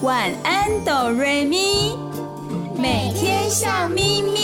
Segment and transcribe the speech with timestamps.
[0.00, 1.98] 晚安哆瑞咪，
[2.76, 4.38] 每天笑眯眯。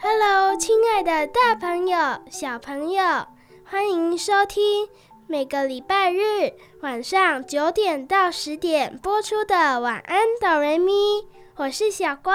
[0.00, 1.98] Hello，亲爱的大朋友、
[2.30, 3.02] 小朋友，
[3.64, 4.86] 欢迎收听
[5.30, 10.90] 每个礼拜日晚上九点到十点播出的《晚安，哆瑞咪》。
[11.56, 12.34] 我是小光。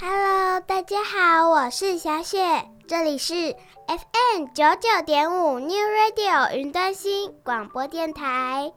[0.00, 3.54] Hello，大家好，我是小雪，这里是
[3.86, 8.72] FM 九九点五 New Radio 云端新广播电台。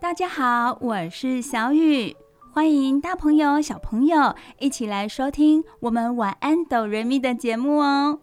[0.00, 2.16] 大家好，我是小雨。
[2.52, 8.18] 欢迎大朋友、小朋友一起来收听我们晚安哆瑞咪的节目哦。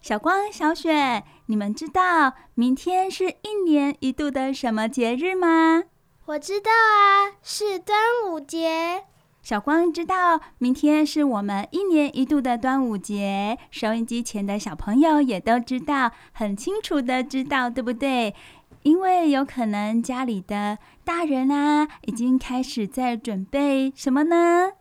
[0.00, 5.84] 小光、小雪，你们知道明天是一年一度的什么节日吗？
[6.26, 9.04] 我知道啊，是端午节。
[9.42, 18.34] 小光知道明天是我们一年一度的端午节，收音机前的小朋友也都知道，很清楚的知道，对不对？
[18.82, 24.72] 因为有可能家里的大人啊，已经开始在准备什么呢？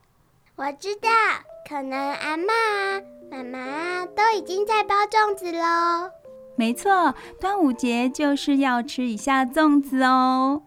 [0.56, 1.10] 我知道，
[1.70, 2.48] 可能阿嬷、
[3.30, 6.10] 妈妈都已经在包粽子喽。
[6.58, 10.62] 没错，端午节就是要吃一下粽子哦。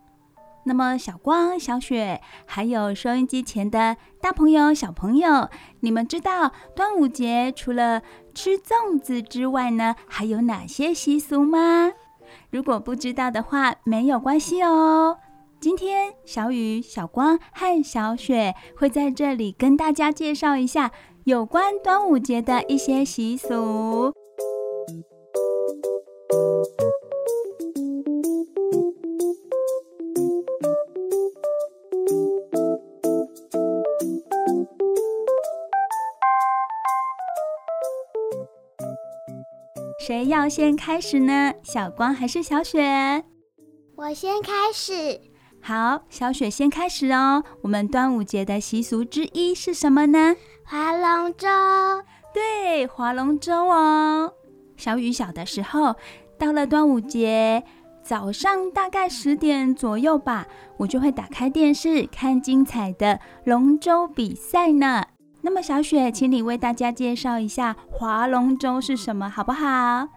[0.64, 5.48] 那么，小光、小雪，还有收音机前的大朋友、小朋友，
[5.80, 8.02] 你们知道端午节除了
[8.34, 11.92] 吃粽子之外呢，还有哪些习俗吗？
[12.50, 15.16] 如果不知道的话，没有关系哦。
[15.58, 20.90] 今天小雨、小光和小雪会在这里跟大家介绍一下
[21.24, 24.12] 有关端午节的一些习俗。
[40.48, 41.52] 要先开始呢？
[41.62, 43.22] 小光还是小雪？
[43.96, 45.20] 我先开始。
[45.60, 47.44] 好，小雪先开始哦。
[47.60, 50.34] 我们端午节的习俗之一是什么呢？
[50.64, 51.46] 划龙舟。
[52.32, 54.32] 对，划龙舟哦。
[54.78, 55.96] 小雨小的时候，
[56.38, 57.62] 到了端午节
[58.02, 60.46] 早上大概十点左右吧，
[60.78, 65.04] 我就会打开电视看精彩的龙舟比赛呢。
[65.42, 70.08] 那么小雪，请你为大家介绍一下划龙舟是什么，好不好？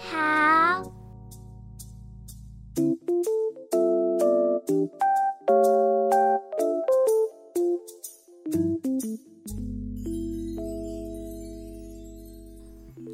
[0.00, 0.82] 好。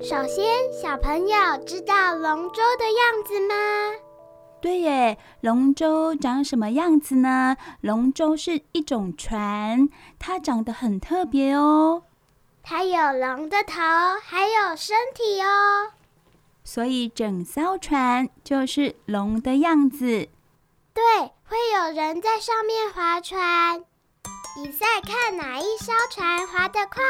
[0.03, 1.37] 首先，小朋友
[1.67, 3.55] 知道龙舟的样子吗？
[4.61, 7.57] 对耶，龙舟长什么样子呢？
[7.81, 12.03] 龙舟是一种船，它长得很特别哦。
[12.63, 13.81] 它有龙的头，
[14.23, 15.91] 还有身体哦。
[16.65, 20.29] 所以整艘船就是龙的样子。
[20.95, 21.03] 对，
[21.45, 23.85] 会有人在上面划船，
[24.55, 27.03] 比赛看哪一艘船划得快，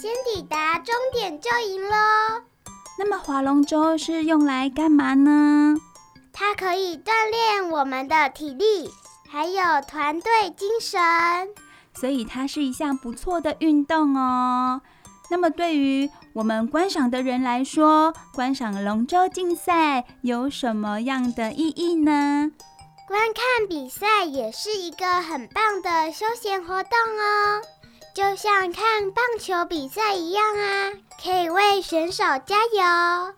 [0.00, 1.96] 先抵达终点就赢喽。
[2.98, 5.76] 那么划龙舟是用来干嘛呢？
[6.32, 8.90] 它可以锻炼我们的体力，
[9.28, 11.00] 还有团队精神，
[11.94, 14.80] 所以它是一项不错的运动哦。
[15.30, 22.52] 那么对于我们观赏的人来说，观赏龙舟竞赛有什么样的意义呢？
[23.08, 27.62] 观看比赛也是一个很棒的休闲活动哦，
[28.14, 30.92] 就像看棒球比赛一样啊，
[31.24, 33.34] 可以为选手加油。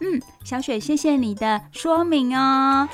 [0.00, 2.86] 嗯，小雪，谢谢你的说明哦。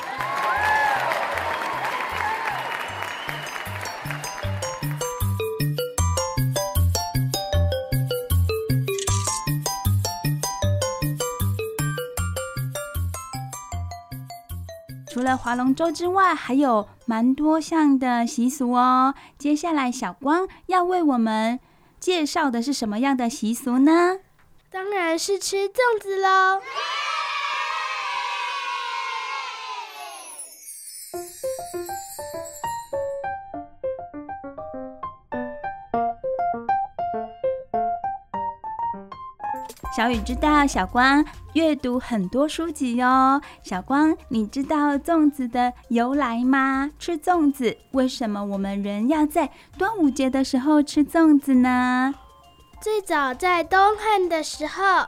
[15.23, 19.15] 除了划龙舟之外，还有蛮多项的习俗哦。
[19.39, 21.61] 接下来，小光要为我们
[22.01, 24.19] 介绍的是什么样的习俗呢？
[24.69, 26.61] 当然是吃粽子喽！
[39.97, 41.25] 小雨知道小光
[41.55, 43.41] 阅读很多书籍哟。
[43.63, 46.91] 小光，你知道粽子的由来吗？
[46.99, 52.15] 吃粽子，为什么我们人要在端午节的时候吃粽子呢？
[52.81, 55.07] 最早在东汉的时候，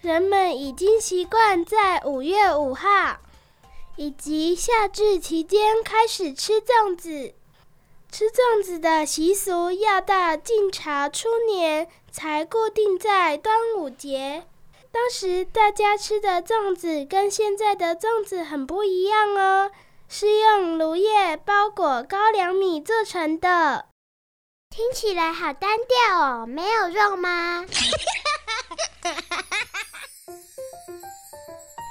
[0.00, 3.18] 人们已经习惯在五月五号，
[3.96, 7.34] 以及夏至期间开始吃粽子。
[8.10, 14.44] 吃粽子的习俗要到晋朝初年才固定在端午节。
[14.92, 19.70] 当时大家吃的粽子跟现在的粽子很不一样哦，
[20.06, 23.86] 是用芦叶包裹高粱米做成的。
[24.68, 27.64] 听起来好单调哦，没有肉吗？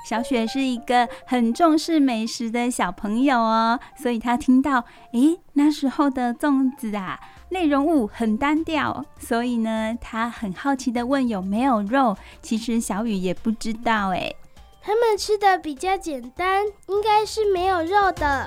[0.07, 7.19] 小雪是一个很重视美食的小朋友哦，所以她听到，诶，那时候的粽子啊，
[7.51, 12.15] 内容物很单调，所以呢，他很好奇的问有没有肉。
[12.41, 14.37] 其实小雨也不知道，诶，
[14.81, 18.45] 他们吃的比较简单，应该是没有肉的。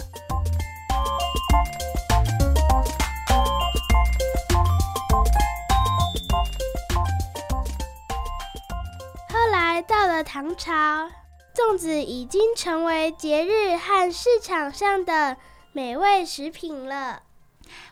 [9.28, 11.10] 后来到了唐朝。
[11.54, 15.36] 粽子已经成为节日和市场上的
[15.72, 17.22] 美味食品了。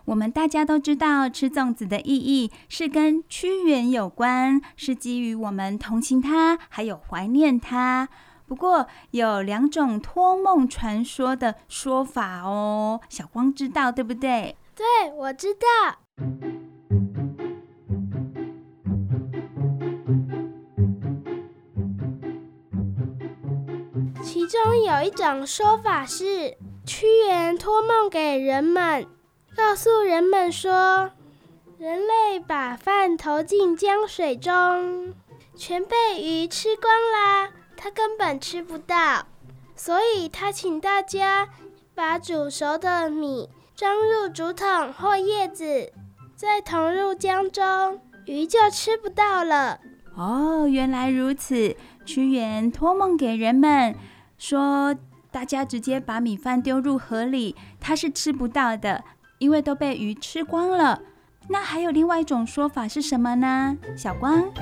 [0.04, 8.08] 我们大家都知道，吃粽子的意义是跟屈原有关，是基于我们同情他，还有怀念他。
[8.46, 14.56] 不过有两种托梦传说的说法哦，小光知道对不对？
[14.74, 15.98] 对，我知道。
[24.22, 29.06] 其中有一种说法是，屈原托梦给人们，
[29.56, 31.10] 告诉人们说，
[31.78, 35.14] 人类把饭投进江水中，
[35.54, 39.26] 全被鱼吃光啦，他根本吃不到，
[39.76, 41.48] 所以他请大家
[41.94, 45.92] 把煮熟的米装入竹筒或叶子，
[46.34, 49.80] 再投入江中，鱼就吃不到了。
[50.16, 53.94] 哦，原来如此，屈原托梦给人们。
[54.38, 54.94] 说
[55.30, 59.04] 大家直接把米饭丢入河里，他是吃不到的，
[59.42, 61.02] 因为都被鱼吃光了。
[61.48, 63.76] 那还有另外一种说法是什么呢？
[63.96, 64.52] 小光，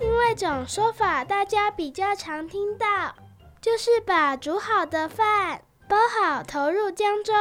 [0.00, 3.14] 另外一种说法大家比较常听到，
[3.60, 7.36] 就是把煮好的饭包好投入江中，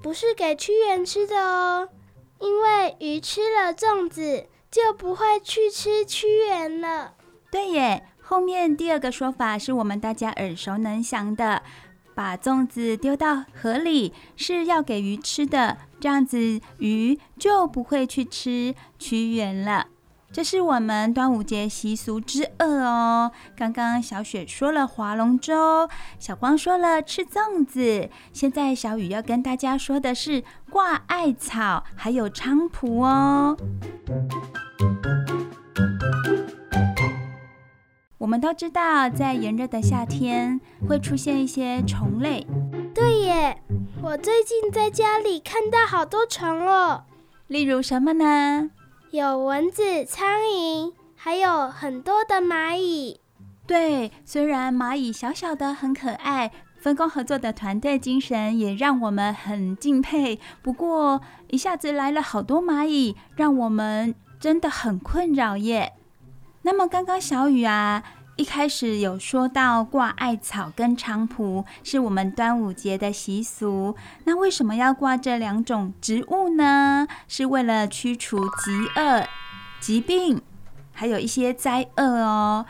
[0.00, 1.88] 不是给屈原吃的哦，
[2.38, 4.46] 因为鱼吃了粽子。
[4.74, 7.14] 就不会去吃屈原了。
[7.48, 11.62] 对耶，后面第二个说法是我们大家耳熟能详的，
[12.14, 19.88] 把粽子丢到河里是要给鱼吃的，这样子鱼就不会去吃屈原了。
[20.32, 23.30] 这是我们端午节习俗之二哦。
[23.56, 25.88] 刚刚小雪说了划龙舟，
[26.18, 33.56] 小光说了吃粽子，现在小雨要跟大家说的是挂艾草，还有菖蒲哦。
[38.24, 42.46] 我们都知道，在炎热的夏天会出现一些虫类。
[42.94, 43.62] 对耶，
[44.00, 47.04] 我最近在家里看到好多虫哦。
[47.48, 48.70] 例如什么呢？
[49.10, 53.20] 有蚊子、苍蝇，还有很多的蚂蚁。
[53.66, 60.40] 对，虽然蚂蚁小小的很可爱，分工合作的团队精神也让我们很敬佩。
[60.62, 65.92] 不过，一下子来了好多蚂蚁，让我们真的很困扰耶。
[66.66, 68.02] 那么，刚刚小雨啊，
[68.36, 77.06] 一开始有说到挂艾草跟菖蒲是我们端午节的习俗，那为什么要挂这两种植物呢？
[77.28, 79.28] 是为了驱除疾厄、
[79.78, 80.40] 疾病，
[80.92, 82.64] 还有一些灾厄哦，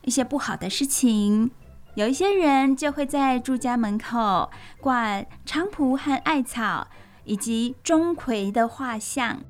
[0.00, 1.50] 一些不好的事情。
[1.96, 6.88] 有一些人就会在住家门口挂菖蒲和艾草，
[7.24, 9.40] 以及钟馗的画像。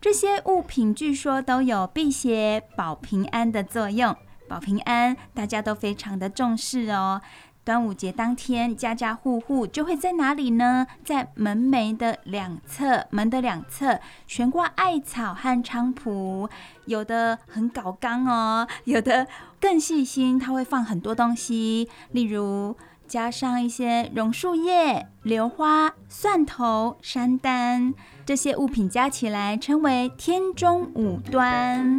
[0.00, 4.16] 这些物品据说都有辟邪、保平安的作用。
[4.48, 7.20] 保平安，大家都非常的重视哦。
[7.62, 10.86] 端午节当天，家家户户就会在哪里呢？
[11.04, 16.48] 在门楣的两侧，门的两侧悬挂艾草和菖蒲。
[16.86, 19.26] 有的很搞刚哦，有的
[19.60, 22.74] 更细心，他会放很多东西，例如
[23.06, 27.94] 加上一些榕树叶、榴花、蒜头、山丹，
[28.30, 31.98] 这些物品加起来称为天中五端。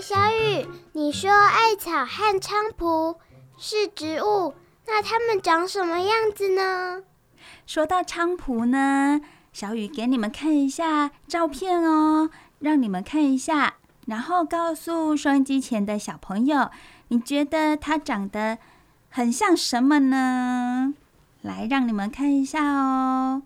[0.00, 3.18] 小雨你说艾草和菖蒲
[3.58, 4.54] 是植物，
[4.86, 7.02] 那它们长什么样子呢？
[7.66, 9.20] 说到菖蒲呢，
[9.52, 13.74] 小雨给你们看一下照片哦，让你们看一下，
[14.06, 16.70] 然后告诉收音机前的小朋友，
[17.08, 18.56] 你觉得它长得
[19.16, 20.92] 很像什么呢？
[21.40, 23.40] 来，让你们看一下哦。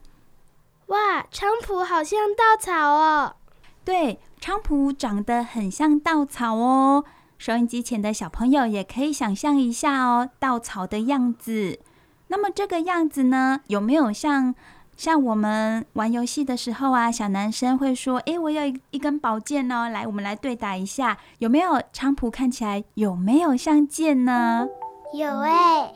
[0.86, 3.36] 哇，菖蒲好像稻草哦。
[3.84, 7.04] 对，菖蒲长得很像稻草哦。
[7.38, 11.78] 收音机前的小朋友也可以想象一下哦，稻草的样子。
[12.26, 14.52] 那么这个样子呢，有没有像
[14.96, 24.66] 像我们玩游戏的时候啊，小男生会说：“诶，我有一一根宝剑哦，来，我们来对打一下，有没有？”菖蒲看起来有没有像剑呢？
[25.12, 25.94] 有诶。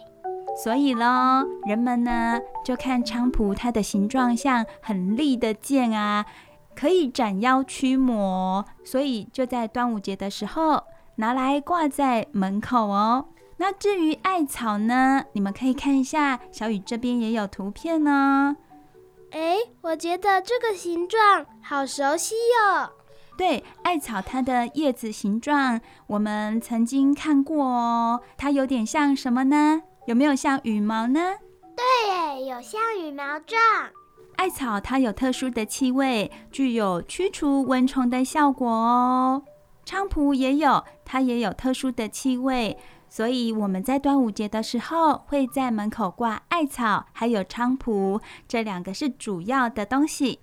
[0.63, 6.25] 所以咯，人们呢就看菖蒲它的形状像很利的剑啊，
[6.75, 10.85] 可以斩妖驱魔，所以就在端午节的时候。
[11.17, 13.27] 拿来挂在门口哦。
[13.59, 15.23] 那至于艾草呢？
[15.33, 18.57] 你们可以看一下，小雨这边也有图片呢。
[19.31, 22.91] 哎，我觉得这个形状好熟悉哟。
[23.37, 28.21] 对，艾草它的叶子形状，我们曾经看过哦。
[28.37, 29.83] 它有点像什么呢？
[30.07, 31.35] 有没有像羽毛呢？
[31.77, 33.61] 对，有像羽毛状。
[34.37, 39.43] 艾草它有特殊的气味，具有驱除蚊虫的效果哦。
[39.85, 50.41] 菖蒲也有，它也有特殊的气味，所以我们在端午节的时候会在门口挂艾草，还有菖蒲，这两个是主要的东西。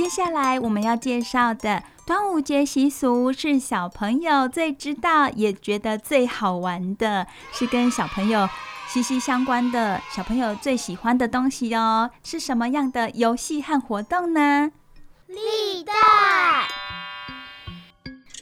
[0.00, 8.48] 接下来我们要介绍的端午节习俗是小朋友最知道也觉得最好玩的，是跟小朋友。
[8.88, 14.72] 息息相关的小朋友最喜欢的东西哦，是什么样的游戏和活动呢？
[15.26, 15.94] 立蛋！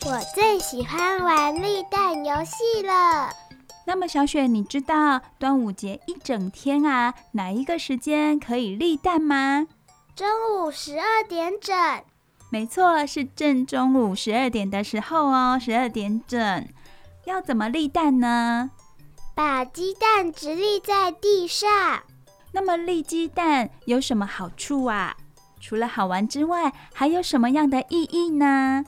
[0.07, 3.31] 我最喜欢玩立蛋游戏了。
[3.85, 9.67] 那么小雪，你知道端午节一整天啊，哪一个时间可以立蛋吗？
[10.19, 10.27] 中
[10.65, 11.77] 午十二点整。
[12.51, 16.69] 没错，是正中午十二点的时候哦，十二点整。
[17.25, 18.73] 要怎么立蛋呢？
[19.37, 22.03] 把鸡蛋直立在地上。
[22.51, 25.17] 那么立鸡蛋有什么好处啊？
[25.61, 28.85] 除了好玩之外，还有什么样的意义呢？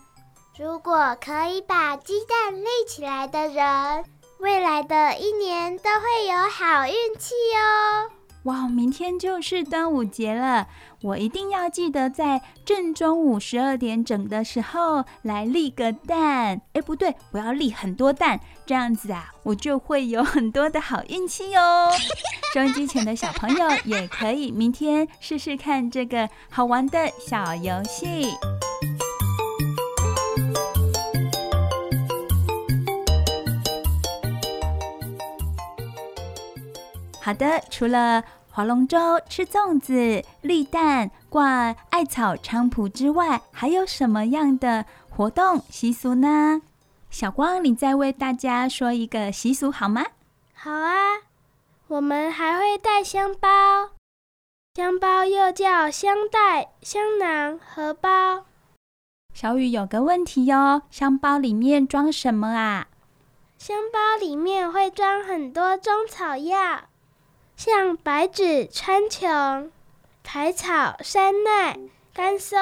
[0.58, 4.04] 如果可以把鸡蛋立起来的人，
[4.40, 8.10] 未来的一年都会有好运气哦。
[8.44, 10.66] 哇，明天就是端午节了，
[11.02, 16.60] 我一定要记得在正中午十二点整的时候来立个蛋。
[16.74, 21.60] 哎，不对，我要立很多蛋，这样子啊，我就会有很多的好运气哟。
[22.52, 28.28] 收音机前的小朋友也可以明天试试看这个好玩的小游戏。
[37.22, 38.22] 好的，除了
[38.60, 46.60] 划龙舟、吃粽子、立蛋、挂艾草、菖蒲之外，还有什么样的活动习俗呢？
[47.08, 50.04] 小光，你再为大家说一个习俗好吗？
[50.52, 50.92] 好啊，
[51.88, 53.48] 我们还会带香包，
[54.74, 58.44] 香包又叫香袋、香囊、荷包。
[59.32, 62.88] 小雨有个问题哟，香包里面装什么啊？
[63.56, 66.82] 香包里面会装很多中草药。
[67.62, 69.68] 像白芷、川穹、
[70.22, 71.78] 苔草、山奈、
[72.14, 72.58] 甘松。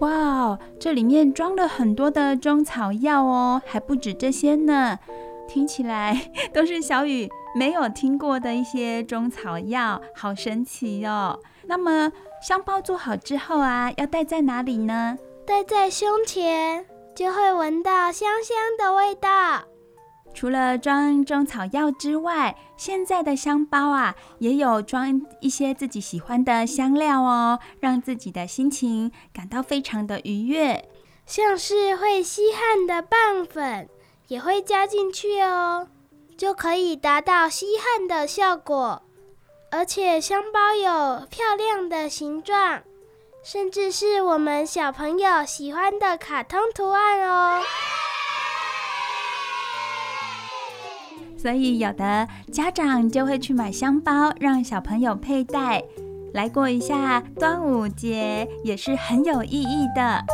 [0.00, 4.98] 哇哦，这里面装了很多的中草药哦，还不止这些呢。
[5.46, 11.38] 听起来都是小雨没有听过的一些中草药，好神奇哦。
[11.66, 12.10] 那么
[12.42, 15.16] 香包做好之后啊，要戴在哪里呢？
[15.46, 19.62] 戴在胸前，就会闻到香香的味道。
[20.36, 30.90] 除了装中草药之外，现在的香包啊，也有装一些自己喜欢的香料哦，让自己的心情感到非常的愉悦。
[31.24, 33.88] 像是会吸汗的棒粉，
[34.28, 35.88] 也会加进去哦，
[36.36, 39.02] 就可以达到吸汗的效果。
[39.70, 42.82] 而且香包有漂亮的形状，
[43.42, 47.62] 甚至是我们小朋友喜欢的卡通图案哦。
[51.46, 55.80] 所以，有的家长就会去买香包，让小朋友佩戴，
[56.32, 60.24] 来过一下端午节，也是很有意义的。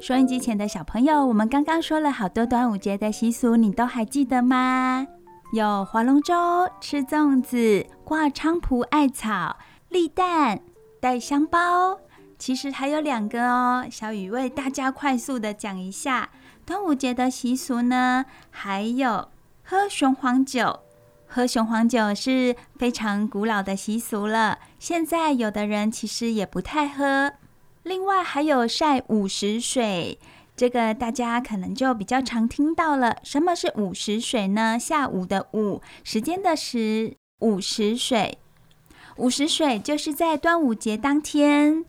[0.00, 5.08] 收音机前的小朋友，我们刚刚说了好多端午节的习俗，你都还记得吗？
[5.52, 6.32] 有划龙舟、
[6.80, 9.56] 吃粽子、挂菖蒲艾草。
[9.90, 10.60] 立蛋、
[11.00, 11.98] 带香包，
[12.38, 13.84] 其实还有两个哦。
[13.90, 16.30] 小雨为大家快速的讲一下
[16.64, 19.28] 端午节的习俗呢，还有
[19.64, 20.80] 喝雄黄酒。
[21.26, 27.32] 喝雄黄酒是非常古老的习俗了，现在有的人其实也不太喝。
[27.82, 30.20] 另外还有晒午时水，
[30.56, 33.16] 这个大家可能就比较常听到了。
[33.24, 34.78] 什么是午时水呢？
[34.78, 38.38] 下午的午，时间的时，午时水。
[39.16, 41.84] 午时水就是在端午节当天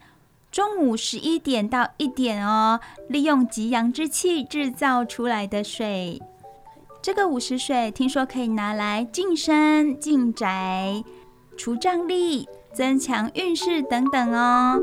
[0.52, 6.22] 中午十一点到一点哦，利用极阳之气制造出来的水。
[7.02, 11.04] 这个午时水听说可以拿来净身、净宅、
[11.58, 14.78] 除障力、增强运势等等哦。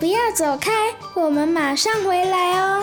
[0.00, 0.72] 不要走开，
[1.14, 2.82] 我们马上回来哦。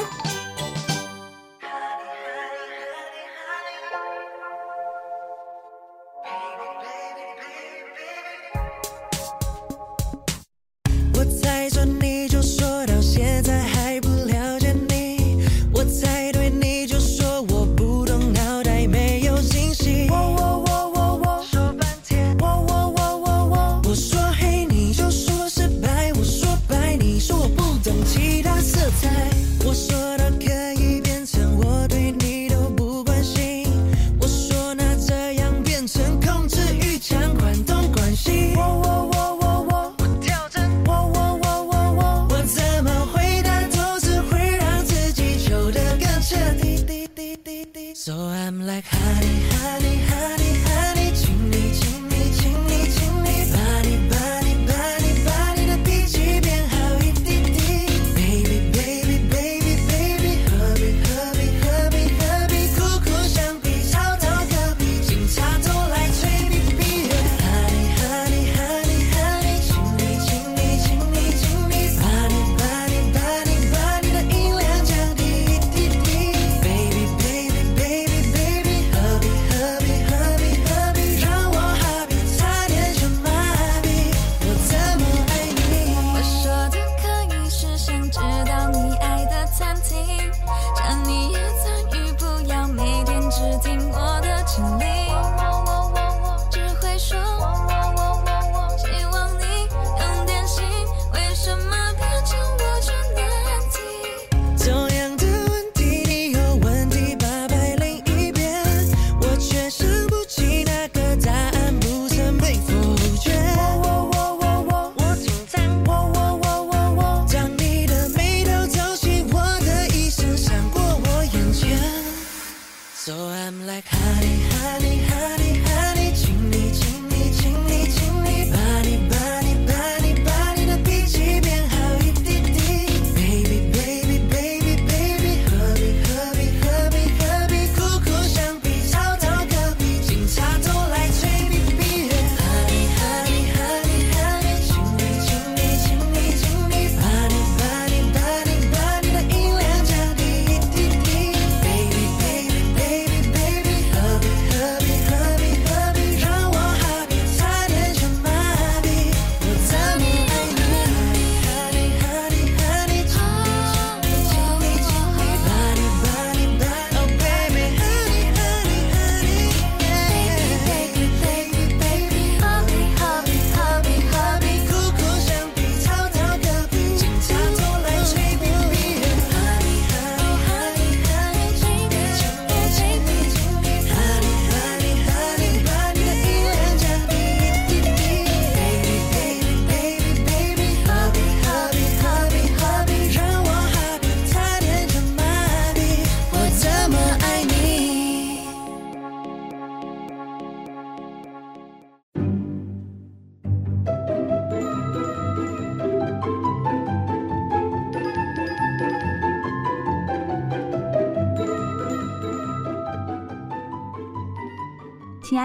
[124.36, 125.15] 亲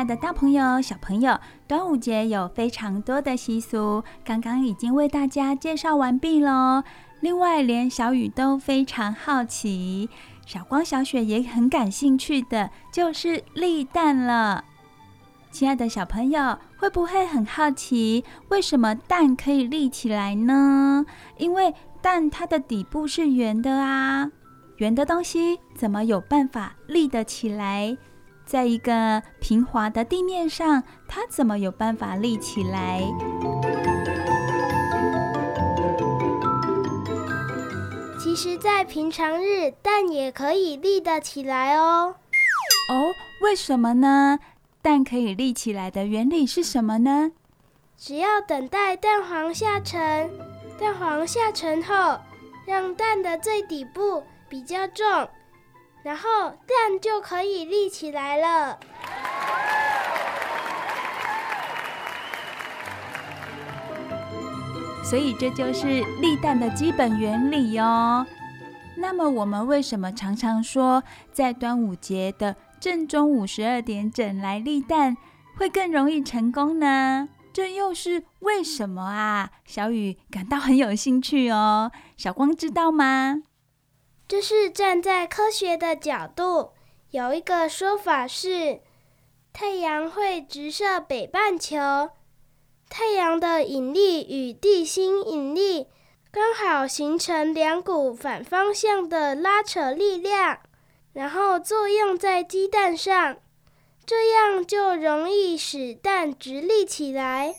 [0.01, 6.83] 爱的大朋友、小朋友，端午节有非常多的习俗，刚刚已经为大家介绍完毕喽。
[7.21, 10.09] 另外，连小雨都非常好奇，
[10.47, 14.65] 小光、小雪也很感兴趣的，就是立蛋了。
[15.51, 21.05] 亲爱的小朋友，会不会很好奇，为什么蛋可以立起来呢？
[21.37, 24.31] 因为蛋它的底部是圆的啊，
[24.79, 27.99] 圆的东西怎么有办法立得起来？
[28.51, 33.01] 在一个平滑的地面上，它怎么有办法立起来？
[38.19, 42.17] 其实，在平常日，蛋也可以立得起来哦。
[42.91, 44.41] 哦，为什么呢？
[44.83, 47.31] 蛋可以立起来的原理是什么呢？
[47.97, 50.29] 只要等待蛋黄下沉，
[50.77, 52.19] 蛋黄下沉后，
[52.67, 55.07] 让蛋的最底部比较重，
[56.03, 58.79] 然后蛋就可以立起来了。
[65.05, 68.25] 所以这就是立蛋的基本原理哦。
[68.97, 75.17] 那么我们为什么常常说在端午节的正中午十二点整来立蛋
[75.57, 77.29] 会更容易成功呢？
[77.53, 79.51] 这又是为什么啊？
[79.65, 81.91] 小雨感到很有兴趣哦。
[82.17, 83.43] 小光知道吗？
[84.31, 86.71] 这是站在科学的角度，
[87.11, 88.79] 有一个说法是，
[89.53, 92.11] 太阳会直射北半球，
[92.88, 95.88] 太阳的引力与地心引力
[96.31, 100.61] 刚好形成两股反方向的拉扯力量。
[101.12, 103.38] 然后作用在鸡蛋上，
[104.07, 107.57] 这样就容易使蛋直立起来。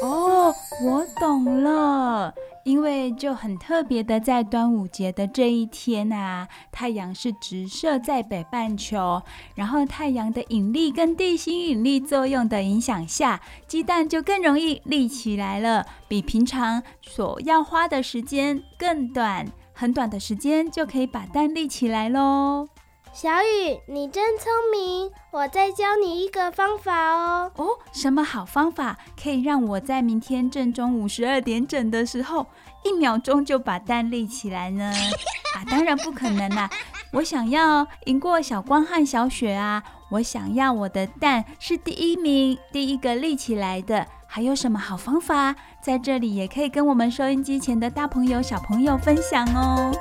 [0.00, 0.54] 哦，
[0.86, 9.22] 我懂了，因为就很特别的，在端午节的这一天啊，太阳是直射在北半球，
[9.54, 19.46] 然后太阳的引力跟地心引力作用的影响下，鸡蛋就更容易立起来了，比平常所要花的时间更短。
[19.76, 22.68] 很短的时间就可以把蛋立起来喽。
[23.14, 25.08] 小雨，你真聪明！
[25.30, 27.48] 我再教你一个方法哦。
[27.54, 32.44] 哦，什么好方法可以让我在明天正中午十二点整的时候，
[32.82, 34.92] 一秒钟就把蛋立起来呢？
[35.54, 36.68] 啊，当然不可能啦！
[37.12, 39.80] 我想要赢过小光和小雪啊！
[40.10, 44.04] 我想要我的蛋是第一名，第一个立起来的。
[44.26, 45.54] 还有什么好方法？
[45.80, 49.92] 在这里也可以跟我们收音机前的大朋友、小朋友分享哦。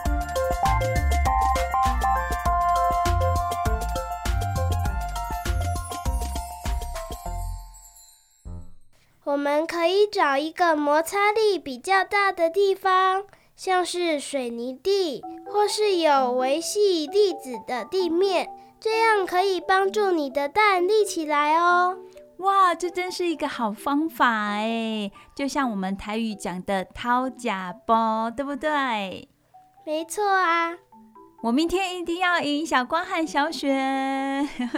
[9.26, 13.24] 我们可以找一个摩擦力比较大的地方，
[13.56, 18.50] 像是水泥地，或是有维系粒子的地面，
[18.82, 21.98] 这样可以帮助你的蛋立起来哦。
[22.40, 25.10] 哇，这真是一个好方法哎！
[25.34, 29.30] 就像我们台语讲的“掏假包”，对不对？
[29.86, 30.74] 没错啊！
[31.44, 33.68] 我明天一定要赢小光和小雪。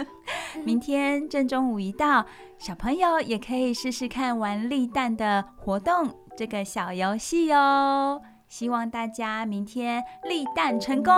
[0.64, 2.26] 明天正中午一到，
[2.58, 8.20] 小朋友也可以试试看玩立蛋的活动，这个小游戏哦。
[8.48, 11.14] 希望大家明天立蛋成功。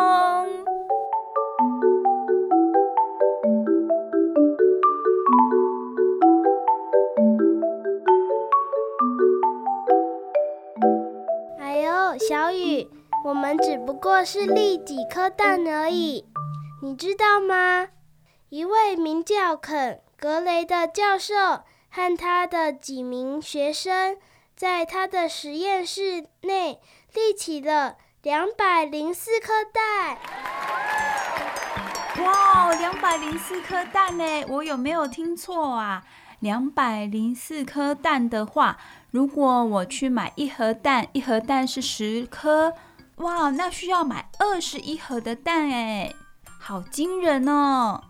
[12.28, 12.86] 小雨，
[13.28, 16.24] 我们只不过是立几颗蛋而已，
[16.80, 17.88] 你知道吗？
[18.48, 21.34] 一位名叫肯·格雷的教授
[21.90, 24.16] 和他的几名学生，
[24.56, 26.80] 在他的实验室内
[27.12, 30.16] 立起了两百零四颗蛋。
[32.24, 34.24] 哇，两百零四颗蛋呢？
[34.48, 36.02] 我有没有听错啊？
[36.40, 38.78] 两百零四颗蛋的话，
[39.10, 42.72] 如果我去买一盒蛋，一盒蛋是十颗，
[43.18, 46.14] 哇，那需要买二十一盒的蛋哎，
[46.60, 48.02] 好惊人哦！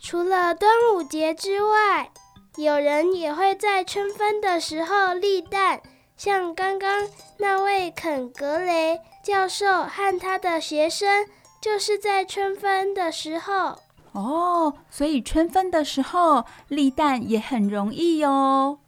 [0.00, 2.10] 除了端午节之外，
[2.56, 5.80] 有人也会在春分的时候立蛋，
[6.16, 11.26] 像刚刚那位肯格雷教授和他的学生，
[11.60, 13.78] 就是在春分的时候。
[14.10, 18.80] 哦，所以春分的时候立蛋也很容易哦。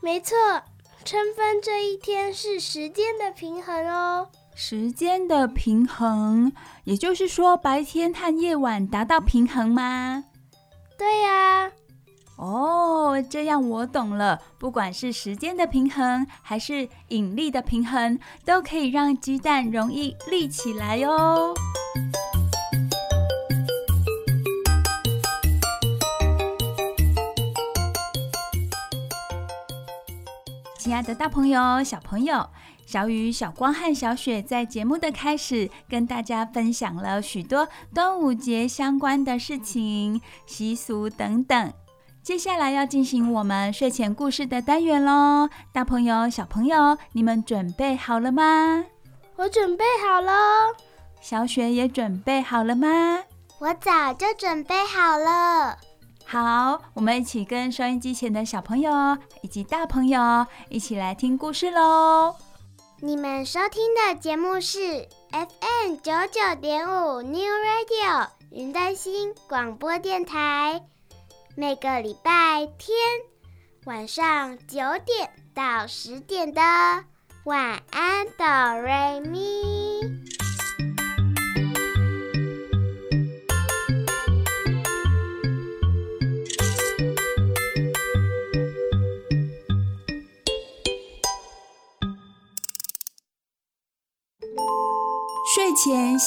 [0.00, 0.36] 没错，
[1.04, 4.28] 春分这一天是时间的平衡哦。
[4.54, 6.52] 时间的平衡，
[6.84, 10.24] 也就是说白天和夜晚达到平衡吗？
[10.98, 11.70] 对呀。
[12.36, 14.38] 哦，这样我懂了。
[14.58, 21.54] 不管是时间的平衡，还是引力的平衡，都可以让鸡蛋容易立起来哦。
[30.78, 32.44] 亲爱的大朋友、小朋友，
[32.92, 41.72] 小雨、小光和小雪在节目的开始跟大家分享了许多端午节相关的事情、习俗等等。
[42.22, 48.84] 接下来要进行我们睡前故事的单元喽，大朋友、小朋友，你们准备好了吗？
[49.36, 50.30] 我准备好了。
[51.18, 52.88] 小雪也准备好了吗？
[53.58, 55.78] 我早就准备好了。
[56.26, 62.36] 好，我们一起跟收音机前的小朋友以及大朋友一起来听故事喽。
[63.04, 70.86] 你们收听的节目是 FM 九九点五 New Radio 云端新广播电台，
[71.56, 72.96] 每个礼拜天
[73.86, 76.62] 晚上九点到十点的
[77.42, 79.71] 晚安哆瑞咪。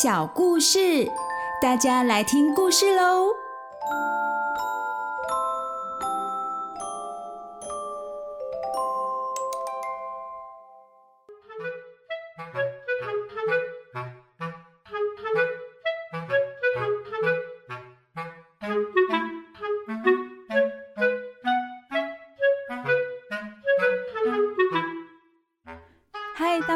[0.01, 1.10] 小故事，
[1.62, 3.29] 大家来听故事喽！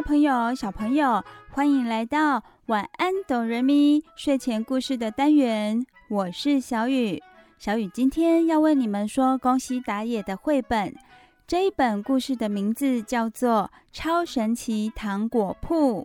[0.01, 1.23] 朋友、小朋友。
[1.51, 7.21] 欢迎来到晚安哆瑞咪睡前故事的单元，我是小雨。
[7.57, 10.95] 小雨今天要为你们说宫西达也的绘本，
[11.45, 16.03] 这一本故事的名字叫做《超神奇糖果铺》。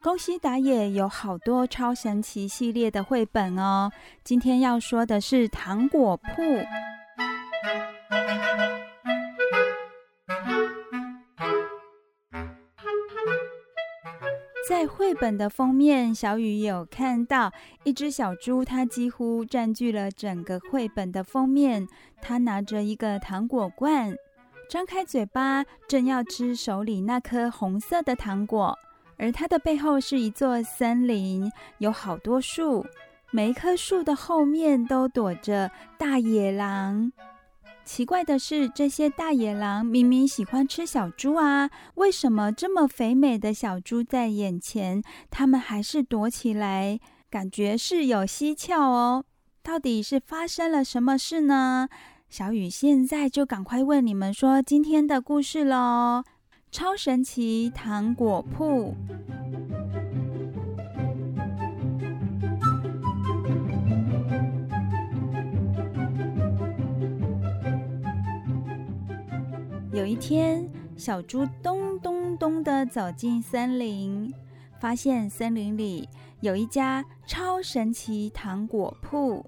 [0.00, 3.90] 宫西达也有好多超神奇系列的绘本哦，
[4.22, 6.42] 今天要说的是《糖果铺》。
[14.68, 21.88] 在绘本的封面，小雨有看到一只小猪，它几乎占据了整个绘本的封面。
[22.20, 24.16] 它拿着一个糖果罐，
[24.68, 28.78] 张开嘴巴，正要吃手里那颗红色的糖果。
[29.16, 32.86] 而它的背后是一座森林，有好多树，
[33.32, 37.10] 每一棵树的后面都躲着大野狼。
[37.84, 46.98] 奇怪的是，这些大野狼明明喜欢吃小猪啊，为什么这么肥美的小猪在眼前，他们还是躲起来？
[47.28, 49.24] 感觉是有蹊跷哦。
[49.62, 51.88] 到底是发生了什么事呢？
[52.28, 56.24] 小雨现在就赶快问你们说今天的故事喽！
[56.70, 58.94] 超神奇糖果铺。
[69.92, 74.32] 有一天，小猪咚咚咚地走进森林，
[74.80, 76.08] 发现森林里
[76.40, 79.44] 有一家超神奇糖果铺。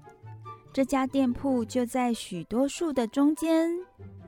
[0.71, 3.71] 这家店铺就在许多树的中间。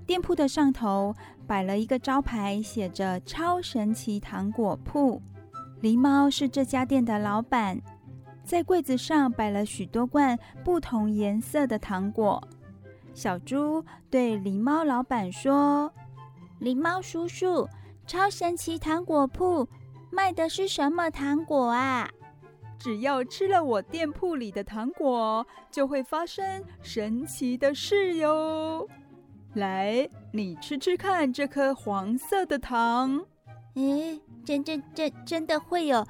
[0.08, 1.13] 店铺的上头
[1.45, 5.21] 摆了一个招牌，写着“超神奇糖果铺”。
[5.84, 7.80] 狸猫是这家店的老板，
[8.43, 12.41] 在柜子上摆了许多罐不同颜色的糖果。
[13.13, 15.93] 小猪对狸猫老板说。
[16.60, 17.67] 狸猫叔叔，
[18.06, 19.67] 超神奇糖果铺
[20.12, 22.10] 卖的是什么糖果啊？
[22.80, 28.88] 只要吃了我店铺里的糖果，就会发生神奇的事哟。
[29.54, 33.26] 来，你吃吃看这颗黄色的糖。
[33.76, 36.06] 诶，真真真真的会有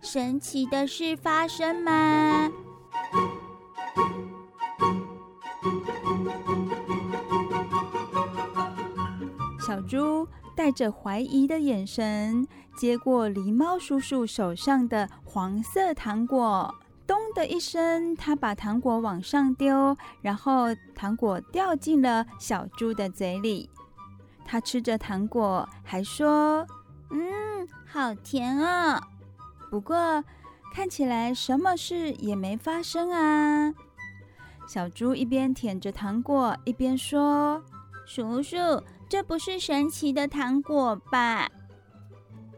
[0.00, 2.50] 神奇的事发生吗？
[9.70, 12.44] 小猪带着怀疑的眼神
[12.76, 16.74] 接过狸猫叔叔手上的黄色糖果，
[17.06, 23.70] 咚的一声，他把糖果往上丢，然后糖果掉进了小猪的嘴里。
[24.44, 26.66] 他吃着糖果，还说
[27.12, 29.00] ：“嗯，好甜啊！”
[29.70, 30.24] 不过
[30.74, 33.72] 看起来什么事也没发生啊。
[34.66, 37.62] 小猪一边舔着糖果，一边说
[38.04, 38.56] ：“叔叔。”
[39.10, 41.48] 这不是神奇的糖果吧？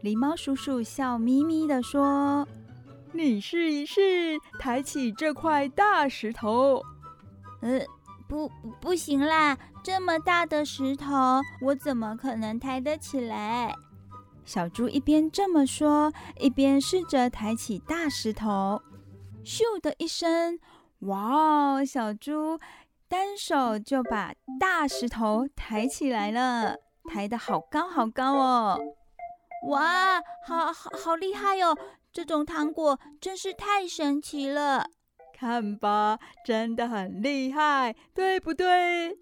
[0.03, 2.47] 狸猫叔叔笑眯眯地说
[3.11, 6.79] ：“你试一试，抬起这块大石头。
[7.61, 7.81] ”“呃，
[8.27, 13.75] 不，不行啦，这么大的石头，我怎么可能抬得起来？”
[14.45, 18.79] 小猪一边这么说，一边试着抬起大石头。
[19.43, 20.59] 咻的一声，
[20.99, 21.83] 哇哦！
[21.83, 22.59] 小猪。
[23.13, 26.75] 单手就把大石头抬起来了，
[27.07, 28.79] 抬得好高好高哦！
[29.67, 31.77] 哇，好好好厉害哦！
[32.11, 34.87] 这种糖果真是太神奇了。
[35.31, 39.15] 看吧，真的很厉害，对不对？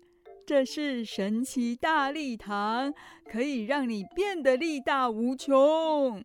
[0.48, 2.94] 这是神奇大力糖，
[3.30, 6.24] 可以让你变得力大无穷。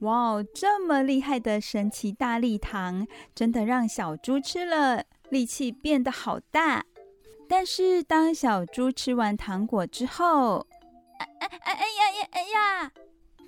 [0.00, 5.04] 哇，这么厉害的神奇大力糖，真的让小猪吃了。
[5.30, 6.84] 力气变得好大，
[7.48, 10.66] 但是当小猪吃完糖果之后，
[11.18, 12.92] 哎哎哎哎呀呀哎呀！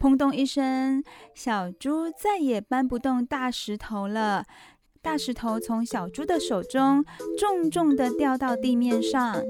[0.01, 4.45] 砰咚一声，小猪再也搬不动大石头了。
[5.01, 7.05] 大石头从小猪的手中
[7.39, 9.43] 重重的掉到地面上。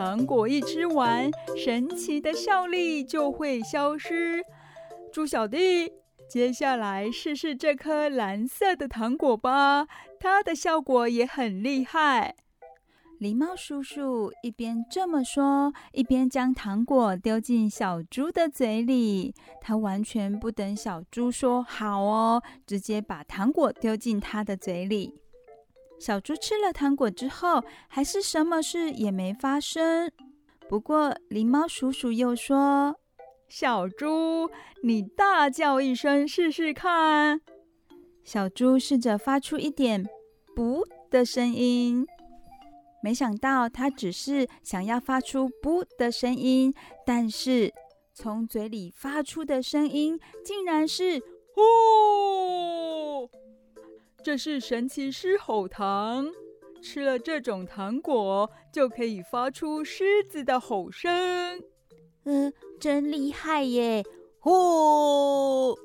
[0.00, 4.42] 糖果一吃完，神奇的效力就会消失。
[5.12, 5.92] 猪小弟，
[6.26, 9.86] 接下来试试这颗蓝色的糖果吧，
[10.18, 12.34] 它的效果也很厉害。
[13.20, 19.34] 狸猫叔叔一边这么说，一边将糖果丢进小猪的嘴里。
[19.60, 25.20] 他完全不等小猪说“好哦”，直接把糖果丢进他的嘴里。
[26.00, 30.10] 小猪吃了糖果之后，还是什么事也没发生。
[30.66, 32.96] 不过，狸猫叔叔又说
[33.50, 34.48] ：“小猪，
[34.82, 37.42] 你大叫一声试试看。”
[38.24, 40.06] 小猪试着发出一点
[40.56, 42.06] “噗”的声音，
[43.02, 46.72] 没想到它只是想要发出“噗”的声音，
[47.04, 47.74] 但是
[48.14, 51.20] 从嘴里发出的声音竟然是
[51.54, 53.28] “呼”。
[54.22, 56.26] 这是神奇狮吼糖，
[56.82, 61.10] 吃了这种糖果就可以发出狮子的吼声。
[62.24, 64.04] 嗯，真厉害耶！
[64.38, 65.78] 呼！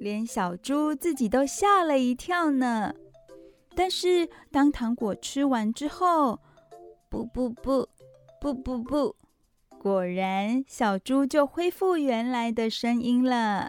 [0.00, 2.94] 连小猪自己都吓了一跳呢。
[3.76, 6.40] 但是当糖果吃完之后，
[7.10, 7.88] 不不不，
[8.40, 9.16] 不不不，
[9.78, 13.68] 果然小猪就恢复原来的声音了。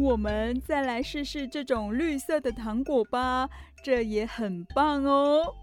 [0.00, 3.48] 我们再来试试这种绿色的糖果吧，
[3.82, 5.54] 这也很棒哦。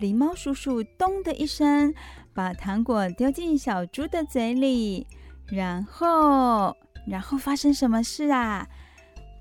[0.00, 1.94] 狸猫叔叔咚的一声，
[2.34, 5.06] 把糖果丢进小猪的嘴里，
[5.48, 6.76] 然后，
[7.06, 8.66] 然后发生什么事啊？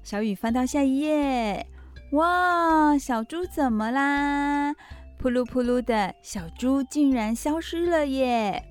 [0.04, 1.68] 小雨翻到下一页，
[2.14, 4.74] 哇，小猪怎么啦？
[5.22, 8.64] 噗噜噗噜的，小猪竟然消失了耶！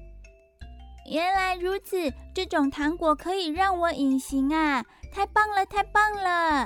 [1.10, 4.84] 原来如此，这种糖果可以让我隐形啊！
[5.18, 6.64] 太棒了，太棒了！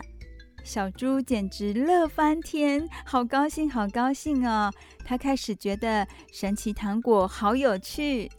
[0.62, 4.70] 小猪简直乐翻天，好高兴，好高兴哦！
[5.06, 8.30] 他开始觉得神奇糖果好有趣。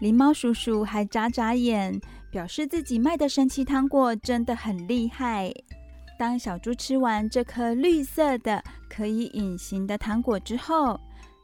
[0.00, 2.00] 狸猫叔叔还眨眨眼，
[2.30, 5.52] 表示自己卖的神奇糖果真的很厉害。
[6.16, 11.00] 当小猪吃完这颗绿色的可以隐形的糖果之后，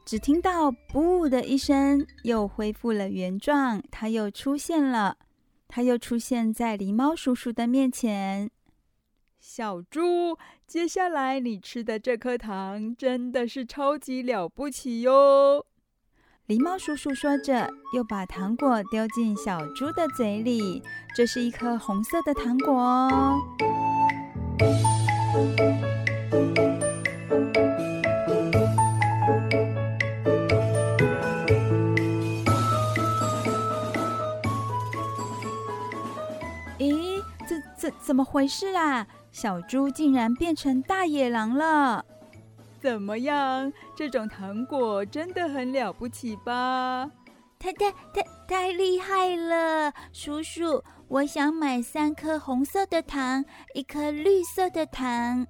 [0.06, 5.16] 只听到“噗”的一声，又恢复了原状，它又出现了。
[5.74, 8.50] 他又出现在狸猫叔叔的面前。
[9.40, 15.64] 小猪，接下来你吃的这颗糖真的是超级了不起哟！
[16.46, 20.82] 狸猫叔叔说着，又把糖果丢进小猪的嘴里。
[21.16, 23.38] 这是一颗红色的糖果哦。
[37.82, 39.04] 怎怎么回事啊？
[39.32, 42.04] 小猪竟然变成大野狼了！
[42.80, 43.72] 怎么样？
[43.96, 47.10] 这种糖果真的很了不起吧？
[47.58, 49.92] 太太太太厉害了！
[50.12, 55.44] 叔叔，我想买三颗红色的糖，一颗绿色的糖。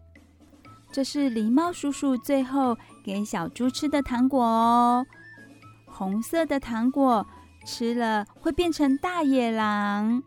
[0.90, 5.04] 这是狸猫叔叔最后给小猪吃的糖果哦。
[5.86, 7.26] 红色的糖果
[7.66, 10.22] 吃了会变成大野狼。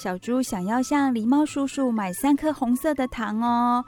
[0.00, 3.84] 小猪想要向狸猫叔叔买三颗红色的糖哦，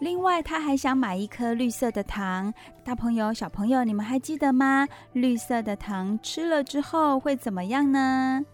[0.00, 2.52] 另外他还想买一颗绿色的糖。
[2.82, 4.88] 大朋友、小朋友，你们还记得吗？
[5.12, 8.44] 绿色的糖吃了之后会怎么样呢？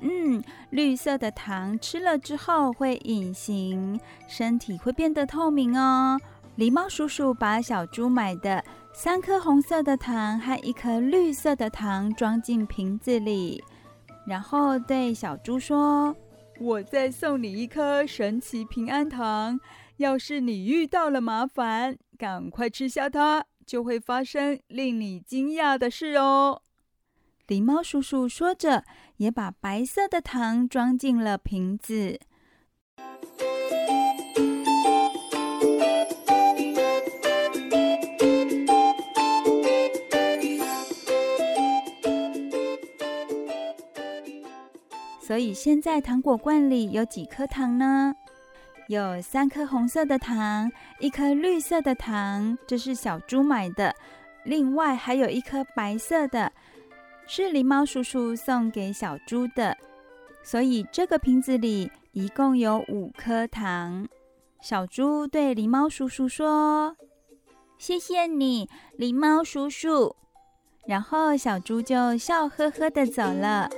[0.00, 6.18] 嗯，绿色的糖吃了之后会隐形，身体会变得透明哦。
[6.56, 8.64] 狸猫叔叔把小猪买的
[8.94, 13.62] 三颗红色的糖和一颗绿色的糖装进瓶子里。
[14.26, 16.16] 然后对小猪说
[16.60, 19.58] ：“我再送你一颗神奇平安糖，
[19.96, 26.62] 要是你遇到了麻烦，赶快吃下它，就会发生令你惊讶的事哦。”
[27.48, 28.84] 狸猫叔叔说着，
[29.16, 32.20] 也把白色的糖装进了瓶子。
[45.32, 48.14] 所以现在糖果罐里有几颗糖呢？
[48.88, 50.70] 有三颗红色的糖，
[51.00, 53.94] 一颗绿色的糖，这是小猪买的。
[54.44, 56.52] 另外还有一颗白色的，
[57.26, 59.74] 是狸猫叔叔送给小猪的。
[60.42, 64.06] 所以这个瓶子里一共有五颗糖。
[64.60, 66.94] 小猪对狸猫叔叔说
[67.80, 68.68] ：“谢谢你，
[68.98, 70.14] 狸猫叔叔。”
[70.86, 73.70] 然后小猪就笑呵呵地走了。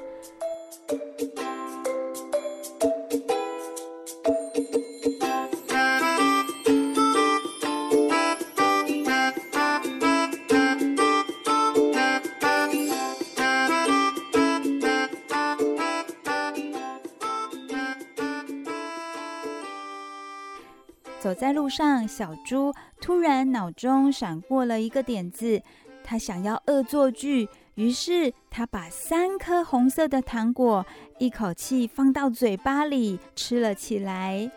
[21.21, 22.71] 走在路上，小猪
[23.01, 25.63] 突然脑中闪过了一个点子，
[26.05, 30.87] 他想要恶作剧，于是他把三颗红色的糖果
[31.19, 34.51] 一口气放到嘴巴里吃了起来。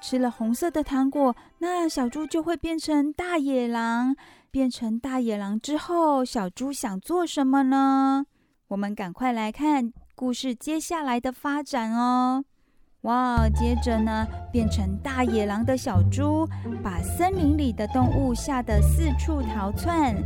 [0.00, 4.14] 吃了红色的糖果，那小猪就会变成大野狼。
[4.50, 8.24] 变成大野狼之后，小猪想做什么呢？
[8.68, 12.44] 我们赶快来看故事接下来的发展哦。
[13.02, 13.48] 哇！
[13.50, 16.48] 接着呢，变成大野狼的小猪，
[16.82, 20.16] 把森林里的动物吓得四处逃窜。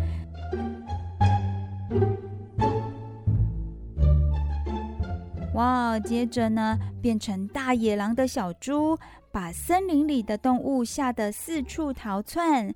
[5.54, 5.98] 哇！
[5.98, 8.98] 接着呢，变成大野狼的小猪，
[9.30, 12.74] 把森林里的动物吓得四处逃窜。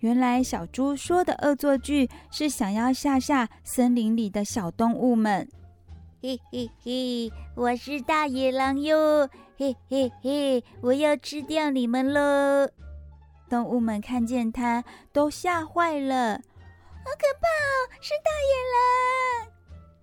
[0.00, 5.48] 原来小猪说的恶作剧是想要吓吓森林里的小动物们。
[6.20, 9.28] 嘿嘿嘿，我是大野狼哟！
[9.56, 12.68] 嘿嘿嘿，我要吃掉你们喽！
[13.48, 16.40] 动物们看见它，都吓坏了。
[17.06, 19.46] 好可怕哦，是大野狼！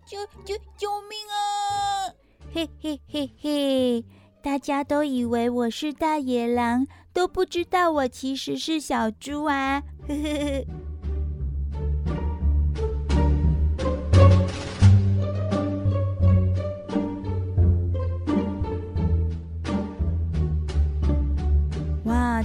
[0.05, 1.35] 救救救命啊！
[2.53, 4.05] 嘿嘿嘿嘿，
[4.41, 9.83] 大家都以为我是大野狼，都不知道我其实是小猪啊！
[10.07, 10.65] 呵呵呵。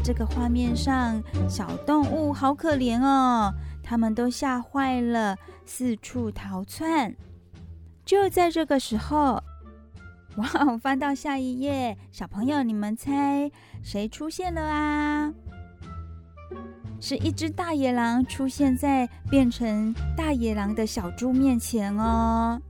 [0.04, 3.52] 这个画面上，小动物好可怜哦，
[3.89, 5.34] 他们都吓坏了，
[5.64, 7.16] 四处逃窜。
[8.05, 9.43] 就在这个时候，
[10.36, 10.76] 哇！
[10.76, 13.51] 翻到下一页，小朋友，你们猜
[13.82, 15.32] 谁出现了啊？
[17.01, 22.61] 是一只大野狼出现在变成大野狼的小猪面前哦。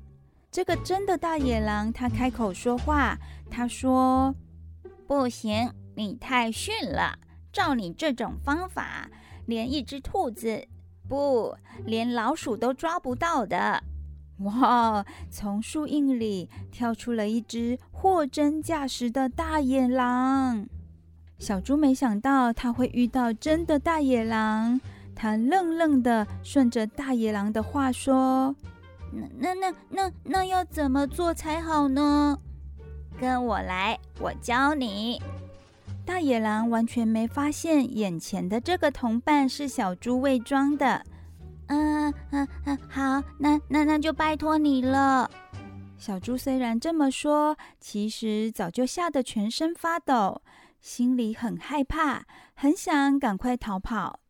[0.53, 3.19] 这个真的大野狼，他开口说话，
[3.51, 4.33] 他说
[5.09, 7.19] ：“不行，你太逊了。”
[7.53, 9.11] 照你这种方法，
[9.47, 10.69] 连一只兔子，
[11.09, 13.83] 不，连老鼠都抓不到的。
[14.41, 15.05] 哇！
[15.31, 20.67] 从树荫里跳出了一只货真价实的大野狼。
[21.39, 24.81] 小猪没想到他会遇到真的大野狼，
[25.15, 28.55] 他愣愣的顺着大野狼的话说
[29.39, 32.39] ：“那、那、那、那、那要怎么做才好呢？
[33.21, 35.21] 跟我来，我教你。”
[36.09, 41.05] 大野狼完全没发现眼前的这个同伴是小猪伪装的。
[41.67, 45.31] 嗯嗯嗯，好，那那那就拜托你了。
[45.99, 50.41] 小猪虽然这么说，其实早就吓得全身发抖，
[50.81, 54.21] 心里很害怕，很想赶快逃跑。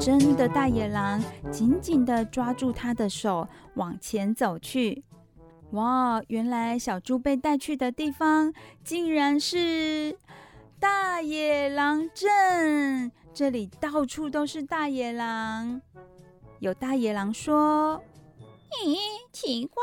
[0.00, 5.04] 真的大野狼，紧紧地抓住他的手，往前走去。
[5.72, 6.20] 哇！
[6.28, 8.52] 原来小猪被带去的地方，
[8.84, 10.18] 竟然是
[10.78, 13.10] 大野狼镇。
[13.32, 15.80] 这里到处都是大野狼。
[16.58, 18.02] 有大野狼说
[18.84, 18.98] ：“咦，
[19.32, 19.82] 奇怪，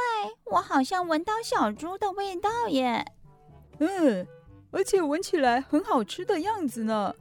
[0.51, 3.05] 我好像闻到小猪的味道耶。”
[3.79, 4.27] 嗯，
[4.71, 7.15] 而且闻起来很好吃的样子呢。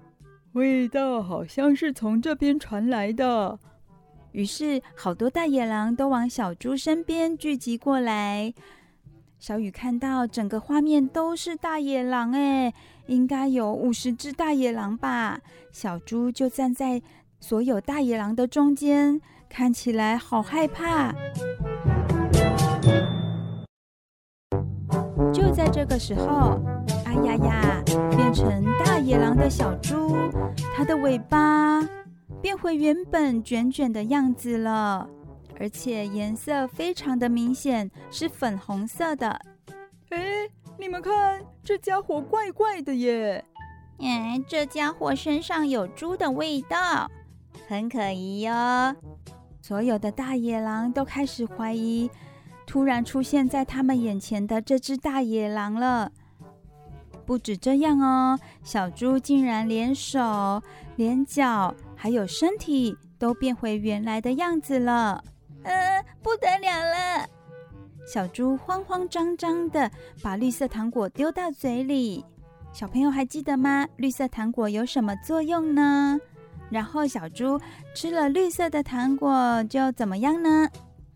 [0.59, 3.59] 味道好像是从这边传来的，
[4.33, 8.53] 于是好多大野狼都往小猪身边聚集过来。
[9.39, 12.75] 小雨看到整个画面都是大野狼，哎，
[13.07, 15.41] 应该有五十只大野狼吧？
[15.71, 17.01] 小猪就站在
[17.39, 21.13] 所有大野狼的中间，看起来好害怕。
[25.33, 26.61] 就在这个时候。
[27.09, 27.83] 哎呀呀！
[28.11, 30.15] 变成大野狼的小猪，
[30.77, 31.81] 它的尾巴
[32.43, 35.09] 变回原本卷卷的样子了，
[35.59, 39.41] 而且颜色非常的明显，是粉红色的。
[40.11, 40.21] 哎，
[40.79, 43.43] 你们看，这家伙怪怪的耶！
[44.01, 47.11] 哎，这家伙身上有猪的味道。
[47.67, 48.95] 很可疑哟。
[49.63, 52.11] 所有的大野狼都开始怀疑
[52.67, 56.13] 突然出现在他们眼前的这只大野狼了。
[57.29, 60.63] 不止这样哦，小猪竟然连手、
[60.97, 65.23] 连脚，还有身体都变回原来的样子了。
[65.63, 67.29] 呃，不得了了！
[68.07, 69.91] 小猪慌慌张张的
[70.23, 72.25] 把绿色糖果丢到嘴里。
[72.73, 73.87] 小朋友还记得吗？
[73.97, 76.19] 绿色糖果有什么作用呢？
[76.71, 77.61] 然后小猪
[77.95, 80.67] 吃了绿色的糖果就怎么样呢？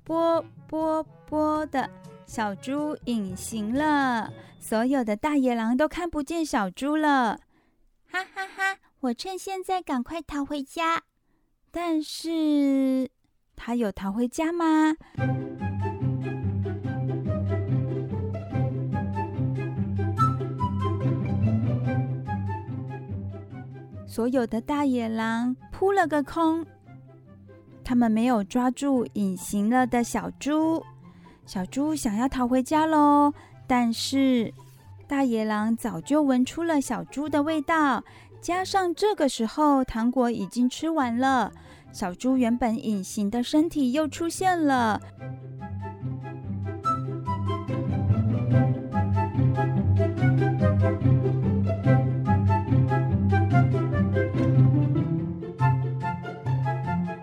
[0.05, 1.89] 啵啵啵的，
[2.27, 4.31] 小猪隐形了，
[4.63, 7.41] 所有的大野狼都看不见小猪了。
[8.09, 8.79] 哈哈哈！
[9.01, 11.03] 我趁现在赶快逃回家。
[11.73, 13.11] 但是，
[13.57, 14.95] 他有逃回家吗？
[24.07, 26.65] 所有的大野狼扑了个空，
[27.83, 30.81] 他们没有抓住隐形了的小猪。
[31.45, 33.35] 小猪想要逃回家喽，
[33.75, 34.53] 但是
[35.09, 38.05] 大野狼早就闻出了小猪的味道，
[38.39, 41.51] 加上这个时候糖果已经吃完了，
[41.91, 45.01] 小猪原本隐形的身体又出现了。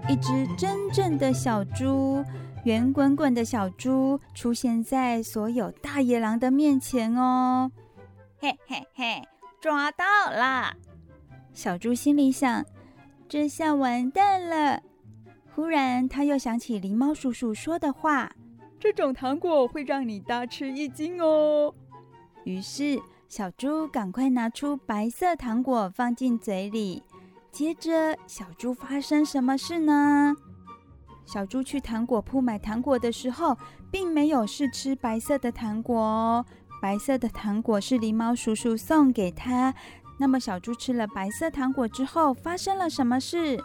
[0.08, 2.26] 一只真正的小猪，
[2.66, 7.72] 圆滚滚的小猪出现在所有大野狼的面前哦！
[8.38, 9.24] 嘿嘿嘿，
[9.62, 10.74] 抓到啦！
[11.54, 12.66] 小猪心里想：
[13.30, 14.82] 这下完蛋了。
[15.56, 18.32] 忽然，他又想起狸猫叔叔说的话
[18.80, 21.74] ：“这种糖果会让你大吃一惊哦。”
[22.44, 27.04] 于是，小猪赶快拿出白色糖果放进嘴里。
[27.52, 30.36] 接着，小猪发生什么事呢？
[31.32, 33.56] 小猪去糖果铺买糖果的时候，
[33.92, 36.44] 并没有试吃白色的糖果哦。
[36.82, 39.72] 白色的糖果是狸猫叔叔送给他。
[40.18, 43.64] 那么，小猪吃了白色糖果之后，发生了什么事？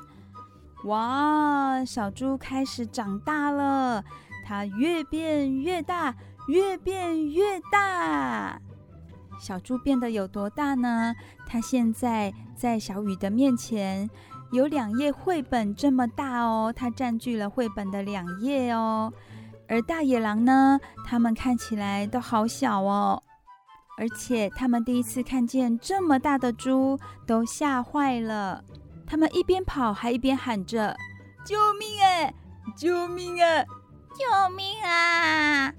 [0.84, 1.82] 哇！
[1.86, 4.04] 小猪开始长大了，
[4.44, 6.14] 它越变越大，
[6.48, 8.60] 越变越大。
[9.40, 11.14] 小猪变得有多大呢？
[11.46, 14.10] 它现在在小雨的面前，
[14.54, 16.72] 有两页绘本这么大哦。
[16.74, 19.12] 它占据了绘本的两页哦。
[19.68, 20.78] 而大野狼呢？
[21.04, 23.20] 它们看起来都好小哦。
[23.98, 28.62] 而且它们第一次看见这么大的猪，都吓坏了。
[29.06, 30.96] 它们一边跑还一边喊着
[31.44, 32.32] ：“救命啊！
[32.76, 33.64] 救命啊！
[34.14, 35.74] 救命啊！”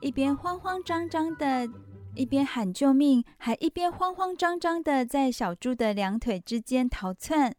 [0.00, 1.68] 一边慌慌张张的。
[2.14, 7.54] 一边喊救命，还一边慌慌张张的在小猪的两腿之间逃窜。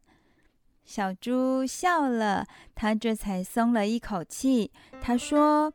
[0.89, 4.71] 小猪笑了，他这才松了一口气。
[4.99, 5.71] 他说：“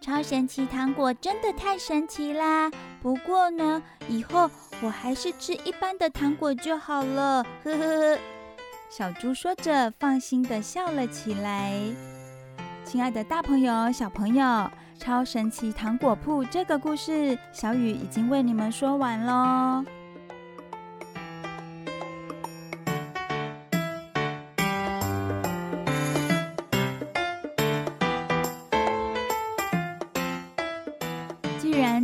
[0.00, 2.70] 超神奇糖果真的太神奇啦！
[3.02, 8.18] 不过呢，以后我还是吃一般的糖果就好了。”呵呵呵。
[8.88, 11.78] 小猪说着，放心的笑了起来。
[12.82, 14.70] 亲爱的大朋友、小朋友。
[14.98, 19.84] 超神奇糖果铺这个故事，小雨已经为你们说完喽。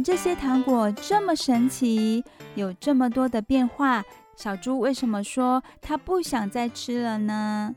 [0.07, 2.23] 这些糖果这么神奇，
[2.55, 4.05] 有这么多的变化，
[4.37, 7.75] 小猪为什么说他不想再吃了呢？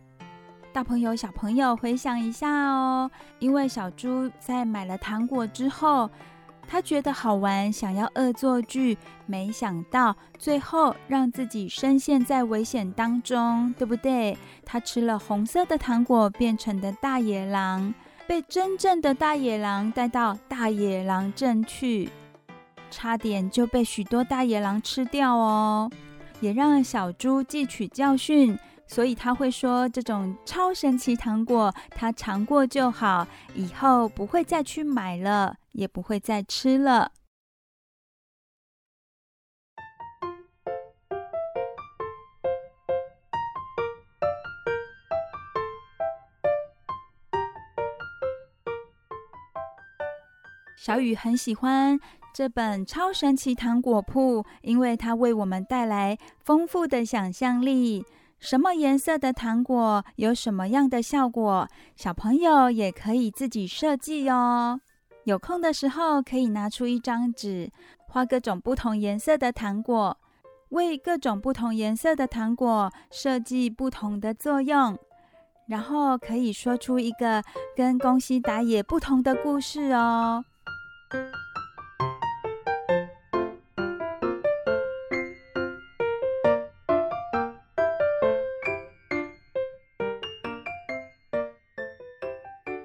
[0.72, 3.10] 大朋友、小朋友，回想一下哦。
[3.40, 6.08] 因为小猪在买了糖果之后，
[6.68, 14.38] 他觉得好玩，想要恶作剧，没想到最后让自己深陷在危险当中，对不对？
[14.64, 17.92] 他吃了红色的糖果变成的大野狼，
[18.30, 22.08] 被真正的大野狼带到大野狼镇去，
[22.92, 25.90] 差点就被许多大野狼吃掉哦，
[26.40, 28.56] 也让小猪汲取教训。
[28.86, 37.12] 所以他会说，这种超神奇糖果，他尝过就好，以后不会再去买了，也不会再吃了。
[50.82, 52.00] 小雨很喜欢
[52.34, 58.06] 这本《超神奇糖果铺》，因为它为我们带来丰富的想象力。
[58.40, 61.68] 什么颜色的糖果有什么样的效果？
[61.98, 64.80] 小朋友也可以自己设计哦。
[65.26, 67.70] 有空的时候可以拿出一张纸，
[68.08, 70.18] 画各种不同颜色的糖果，
[70.70, 74.98] 为各种不同颜色的糖果设计不同的作用，
[75.68, 77.44] 然后可以说出一个
[77.76, 80.46] 跟宫西达也不同的故事哦。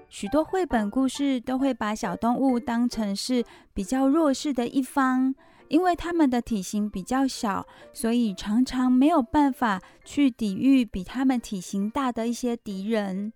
[0.09, 3.45] 许多绘本故事都会把小动物当成是
[3.75, 5.35] 比较弱势的一方，
[5.69, 13.33] 因为它们的体型比较小，所以常常没有办法去抵御比它们体型大的一些敌人。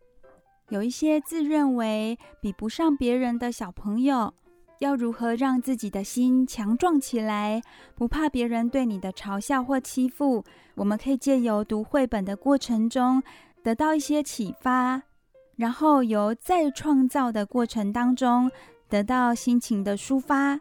[0.70, 4.32] 有一些自认为比不上别人的小朋友，
[4.79, 7.61] 要如何让自己的心强壮起来，
[7.95, 10.45] 不怕别人对你的嘲笑或欺负？
[10.74, 13.22] 我们可以借由读绘本的过程中
[13.62, 15.03] 得到一些启发。
[15.57, 18.49] 然后由再创造的过程当中
[18.89, 20.61] 得到心情的抒发，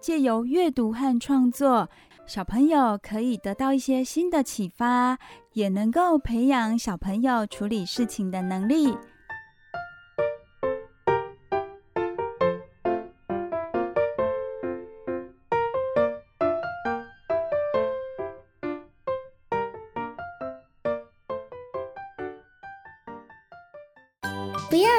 [0.00, 1.88] 借由阅读和创作，
[2.26, 5.16] 小朋友可以得到一些新的启发，
[5.52, 8.92] 也能够培养小朋友处理事情的能力。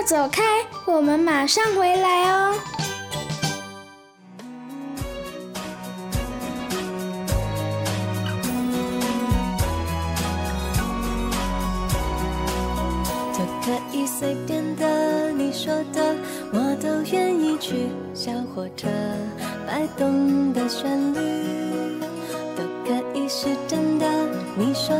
[0.05, 0.43] 走开，
[0.85, 2.53] 我们马上回来哦。
[13.33, 16.15] 都可以随便的，你说的
[16.51, 17.87] 我都愿意去。
[18.13, 18.87] 小火车
[19.65, 22.01] 摆动的旋律，
[22.57, 24.05] 都可以是真的，
[24.57, 24.95] 你说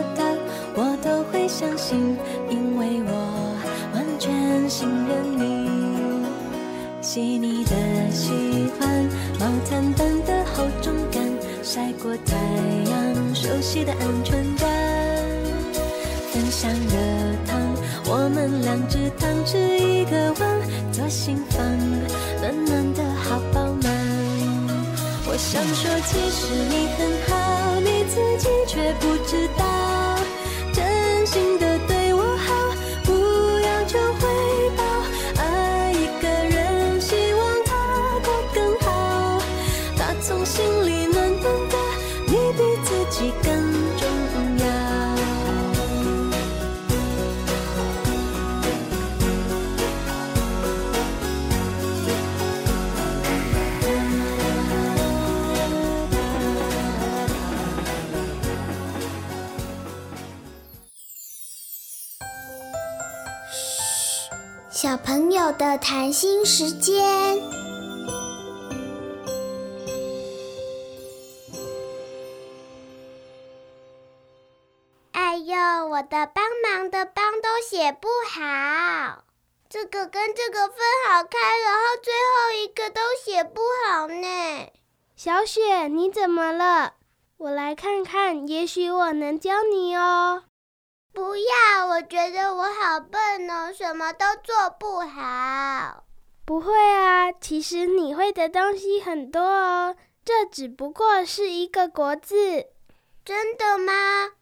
[9.73, 11.19] 淡淡的厚重感，
[11.63, 12.35] 晒过太
[12.91, 14.69] 阳，熟悉的安全感。
[16.31, 16.95] 分享热
[17.47, 17.59] 汤，
[18.05, 20.61] 我们两只汤匙一个碗，
[20.91, 21.65] 左心房，
[22.39, 23.91] 暖暖的好饱满。
[25.25, 29.65] 我想说，其实你很好，你自己却不知道，
[65.13, 67.05] 朋友的谈心时间。
[75.11, 75.55] 哎呦，
[75.87, 79.23] 我的帮忙的帮都写不好，
[79.69, 84.71] 这个跟这个分好开，然后最后一个都写不好呢。
[85.15, 86.95] 小雪，你怎么了？
[87.37, 90.45] 我来看看，也许我能教你哦。
[91.13, 96.03] 不要，我觉得我好笨哦，什么都做不好。
[96.43, 99.95] 不会啊，其实你会的东西很多哦，
[100.25, 102.65] 这只不过是一个国字。
[103.23, 103.93] 真的吗？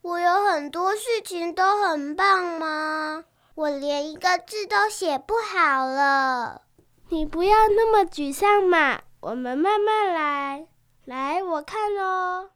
[0.02, 3.26] 我有很多事情都很棒吗？
[3.54, 6.62] 我连一个字都写不好了。
[7.10, 10.68] 你不要那么沮丧嘛，我们慢慢来。
[11.06, 12.50] 来，我看哦。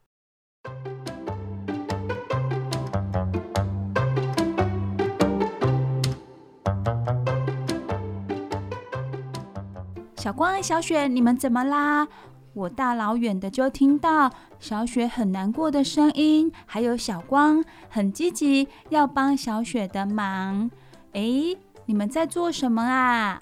[10.26, 12.08] 小光、小雪，你们怎么啦？
[12.56, 20.72] 我大老远的就听到小雪很难过的声音，还有小光很积极要帮小雪的忙。
[21.12, 21.56] 诶，
[21.86, 23.40] 你们在做什么啊？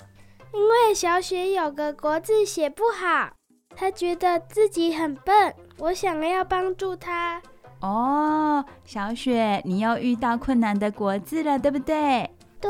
[0.53, 3.31] 因为小雪有个国字写不好，
[3.73, 7.41] 她觉得自己很笨，我想要帮助她。
[7.79, 12.29] 哦，小雪，你又遇到困难的国字了，对不对？
[12.59, 12.69] 对。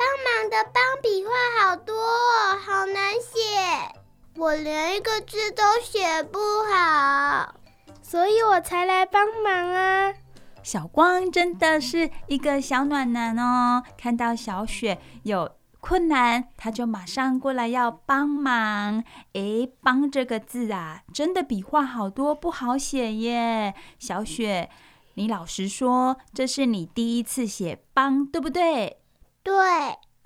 [0.00, 1.30] 帮忙的帮笔画
[1.60, 3.94] 好多哦，好难写，
[4.34, 7.54] 我连一个字都写不好，
[8.00, 10.14] 所以我才来帮忙啊。
[10.62, 19.04] 小光真的是一个小暖男哦，看到小雪有困难，他就马上过来要帮忙。
[19.34, 23.74] 诶，帮这个字啊，真的笔画好多，不好写耶。
[23.98, 24.70] 小雪，
[25.12, 28.99] 你老实说，这是你第一次写帮，对不对？
[29.42, 29.54] 对，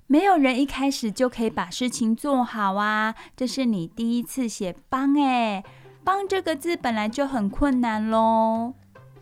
[0.07, 3.15] 没有人一开始就可以把事情做好啊！
[3.35, 5.63] 这是你第一次写“帮”哎
[6.03, 8.73] ，“帮”这个字本来就很困难喽。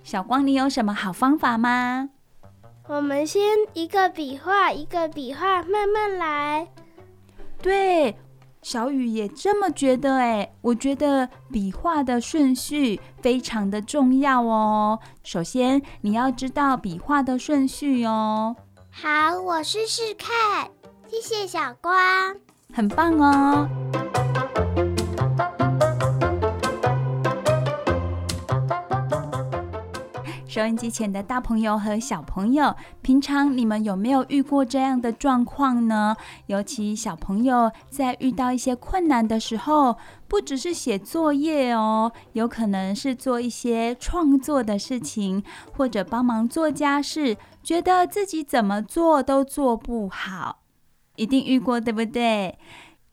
[0.04, 2.10] 小光，你有什么好方法吗？
[2.90, 3.42] 我们先
[3.74, 6.68] 一个笔画一个笔画，慢慢来。
[7.62, 8.18] 对，
[8.62, 10.52] 小雨也这么觉得哎。
[10.60, 15.00] 我觉得笔画的顺序非常的重要哦。
[15.24, 18.56] 首先，你要知道笔画的顺序哦。
[18.96, 20.70] 好，我试试看。
[21.10, 21.94] 谢谢小光，
[22.74, 23.68] 很棒哦。
[30.54, 36.16] 收音机前的大朋友和小朋友，平常你们有没有遇过这样的状况呢？
[36.46, 39.98] 尤其小朋友在遇到一些困难的时候，
[40.28, 45.44] 不只是写作业哦，有可能是做一些创作的事情，
[45.76, 50.60] 或者帮忙做家事，觉得自己怎么做都做不好，
[51.16, 52.60] 一定遇过，对不对？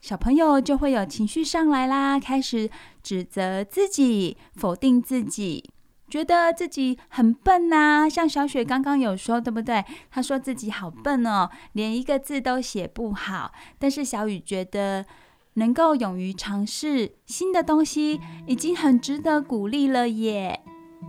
[0.02, 2.68] 小朋友就会有情绪上来啦，开始
[3.02, 5.70] 指责自己，否定自己。
[6.10, 9.84] 觉得自己很笨呐，像小雪刚刚有说，对不对？
[10.10, 13.52] 她说自己好笨哦，连一个字都写不好。
[13.78, 15.06] 但是小雨觉得，
[15.54, 20.60] 能够勇于尝试新的东西，已经很值得鼓励了耶。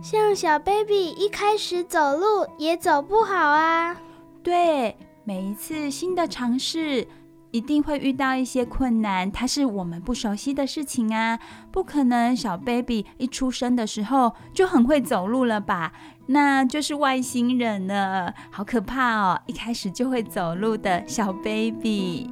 [0.02, 4.00] 像小 baby 一开始走路也走不好啊。
[4.42, 7.06] 对，每一次新的尝试。
[7.52, 11.38] 一定会遇到一些困难，它是我们不熟悉的事情啊，
[11.70, 15.92] 不可能小 baby 一出生的时候就很会走路了吧？
[16.26, 19.40] 那就是外星人了，好可怕哦！
[19.46, 22.30] 一开始就会走路的小 baby。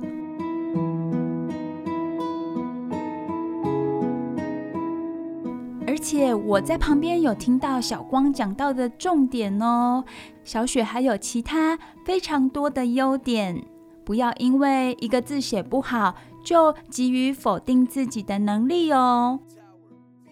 [5.87, 10.03] 而且我在旁边有听到小光讲到的重点哦，
[10.45, 13.63] 小雪还有其他非常多的优点。
[14.11, 19.39] 不要因为一个字写不好就急于否定自己的能力哦。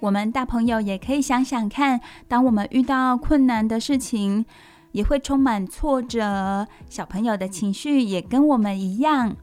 [0.01, 4.45] 我们大朋友也可以想想看，当我们遇到困难的事情，
[4.91, 6.66] 也会充满挫折。
[6.89, 9.37] 小朋友的情绪也跟我们一样，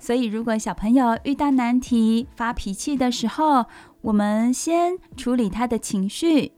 [0.00, 3.66] 所以如果小朋友遇到难题发脾气的时候，
[4.00, 6.50] 我们先处理他的情绪，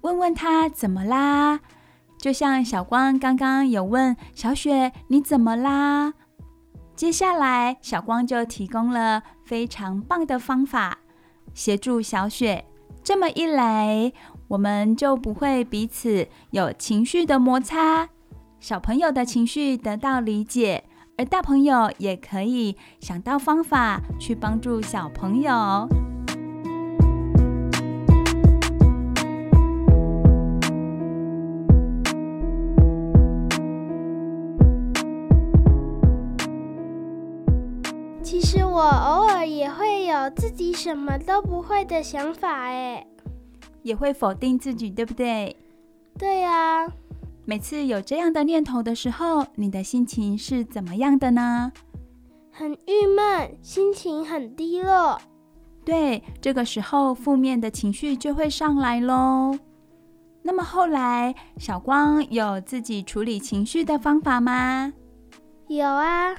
[0.00, 1.60] 问问他怎么啦。
[2.18, 6.14] 就像小光刚刚有问小雪，你怎么啦？
[6.96, 10.98] 接下来，小光就提供了非常棒的方法，
[11.52, 12.64] 协助小雪。
[13.02, 14.12] 这么一来，
[14.48, 18.08] 我们就不会彼此有情绪的摩擦，
[18.60, 20.84] 小朋友的情绪得到理解，
[21.18, 25.88] 而大朋友也可以想到方法去帮助小朋友。
[38.74, 43.06] 我偶尔也会有自己什么都不会的想法，哎，
[43.84, 45.56] 也会否定自己，对不对？
[46.18, 46.84] 对呀。
[47.44, 51.70] 每次有这样的念头的时候，你的心情是怎么样的呢？
[52.50, 55.20] 很郁闷，心情很低落。
[55.84, 59.56] 对，这个时候负面的情绪就会上来喽。
[60.42, 64.92] 那么后来，小光有自己处理情绪的方法吗？
[65.68, 66.34] 有啊。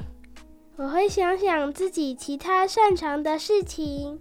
[0.77, 4.19] 我会想想自己其他擅长的事情，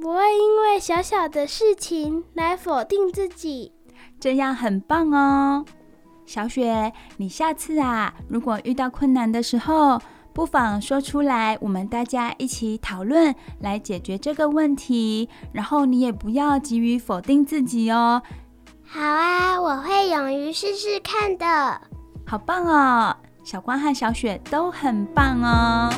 [0.00, 3.72] 不会因为小小的事情来否定自己，
[4.18, 5.64] 这样很棒哦。
[6.24, 10.00] 小雪，你下次啊，如果遇到困难的时候，
[10.32, 15.28] 不妨说出来，我们大家一起讨论来解决这个问题。
[15.52, 18.22] 然后你也不要急于否定自己哦。
[18.82, 21.82] 好啊，我会勇于试试看的。
[22.26, 23.14] 好棒哦！
[23.44, 25.92] 小光和小雪都很棒哦。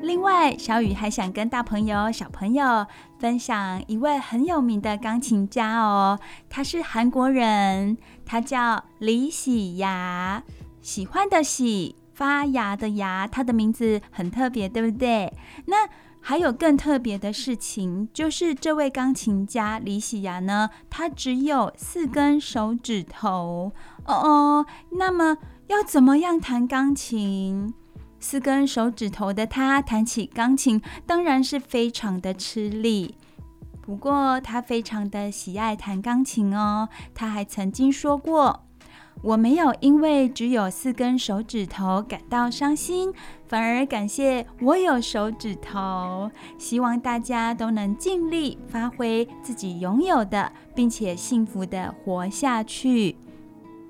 [0.00, 2.86] 另外，小雨还想跟大朋友、小朋友
[3.18, 6.18] 分享一位很有名的钢琴家哦。
[6.48, 10.42] 他是韩国人，他叫李喜牙，
[10.80, 13.26] 喜欢的喜，发芽的芽。
[13.26, 15.32] 他的名字很特别，对不对？
[15.66, 15.88] 那
[16.24, 23.72] 还有更特别的事情，就是这位钢琴家李喜芽呢，他只有四根手指头
[24.06, 24.66] 哦哦。
[24.92, 27.74] 那么要怎么样弹钢琴？
[28.20, 33.16] 四根手指头的他弹起钢琴，当然是非常的吃力。
[33.80, 38.64] 不过他非常的喜爱弹钢琴哦，他还曾经说过。
[39.22, 43.12] 我没有因为只有四根手指头感到伤心，
[43.46, 46.28] 反而感谢我有手指头。
[46.58, 53.16] 希望大家都能尽力发挥自己拥有的，并且幸福地活下去。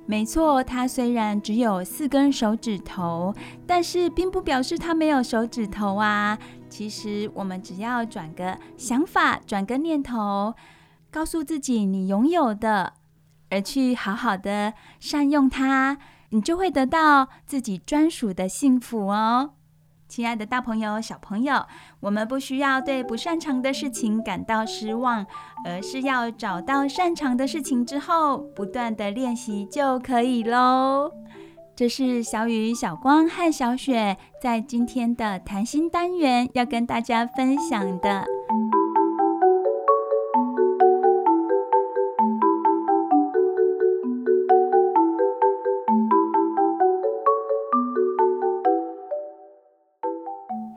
[0.04, 3.32] 没错，它虽然只有四根手指头，
[3.66, 6.38] 但是并不表示它没有手指头啊。
[6.68, 10.52] 其实，我们只要转个想法，转个念头，
[11.10, 12.94] 告诉自己你拥有的，
[13.52, 15.98] 而去好好的善用它，
[16.30, 19.50] 你就会得到自己专属的幸福哦。
[20.08, 21.66] 亲爱的大朋友、小朋友，
[22.00, 25.26] 我们不需要对不擅长的事情感到失望，
[25.66, 31.12] 而是要找到擅长的事情之后，不断的练习就可以喽。
[31.74, 38.26] 这是小雨、小光和小雪在今天的谈心单元要跟大家分享的。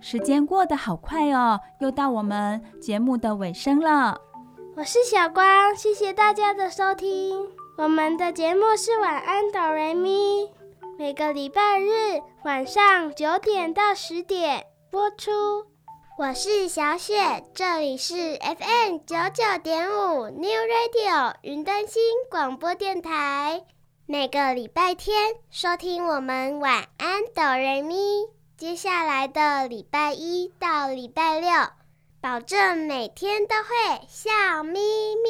[0.07, 4.21] 时间过得好快哦，又到我们节目的尾声了。
[4.75, 7.49] 我是小光，谢谢大家的收听。
[7.75, 10.51] 我们的节目是晚安哆瑞咪，
[10.99, 15.31] 每个礼拜日晚上九点到十点播出。
[16.19, 23.63] 我是小雪，这里是 FM 九九点五 New Radio 云端新广播电台。
[24.05, 27.95] 每个礼拜天收听我们晚安哆瑞咪。
[28.57, 31.49] 接下来的礼拜一到礼拜六，
[32.21, 34.79] 保证每天都会笑眯
[35.15, 35.29] 眯。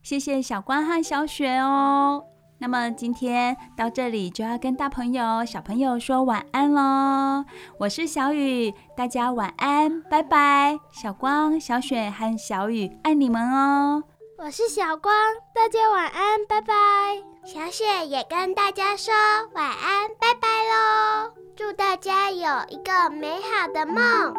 [0.00, 2.24] 谢谢小光和小雪哦。
[2.60, 7.44] 那么今天到这里就要跟大朋友、小朋友说晚安喽。
[7.80, 10.78] 我是小雨，大家晚安，拜拜。
[10.92, 14.04] 小光、小雪和小雨，爱你们哦。
[14.38, 15.12] 我是小光，
[15.52, 17.37] 大家晚安，拜拜。
[17.50, 19.14] 小雪也跟大家说
[19.54, 21.32] 晚安，拜拜喽。
[21.56, 24.34] 祝大家有一个美好的梦。